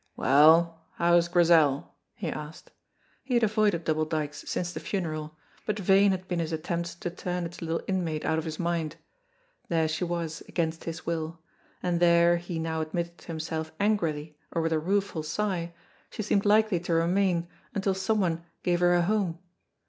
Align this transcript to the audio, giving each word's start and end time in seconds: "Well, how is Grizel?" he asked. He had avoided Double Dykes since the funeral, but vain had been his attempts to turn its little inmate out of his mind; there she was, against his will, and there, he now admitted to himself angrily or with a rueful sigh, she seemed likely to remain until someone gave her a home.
"Well, 0.15 0.81
how 0.95 1.13
is 1.17 1.27
Grizel?" 1.27 1.93
he 2.15 2.27
asked. 2.29 2.71
He 3.23 3.35
had 3.35 3.43
avoided 3.43 3.83
Double 3.83 4.05
Dykes 4.05 4.49
since 4.49 4.73
the 4.73 4.79
funeral, 4.79 5.37
but 5.67 5.77
vain 5.77 6.09
had 6.09 6.27
been 6.27 6.39
his 6.39 6.51
attempts 6.51 6.95
to 6.95 7.11
turn 7.11 7.45
its 7.45 7.61
little 7.61 7.83
inmate 7.87 8.25
out 8.25 8.39
of 8.39 8.45
his 8.45 8.57
mind; 8.57 8.95
there 9.69 9.87
she 9.87 10.03
was, 10.03 10.41
against 10.47 10.85
his 10.85 11.05
will, 11.05 11.37
and 11.83 11.99
there, 11.99 12.37
he 12.37 12.57
now 12.57 12.81
admitted 12.81 13.19
to 13.19 13.27
himself 13.27 13.71
angrily 13.79 14.35
or 14.51 14.63
with 14.63 14.73
a 14.73 14.79
rueful 14.79 15.21
sigh, 15.21 15.71
she 16.09 16.23
seemed 16.23 16.45
likely 16.47 16.79
to 16.79 16.95
remain 16.95 17.47
until 17.75 17.93
someone 17.93 18.43
gave 18.63 18.79
her 18.79 18.95
a 18.95 19.03
home. 19.03 19.37